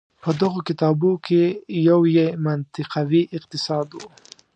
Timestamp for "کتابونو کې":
0.69-1.43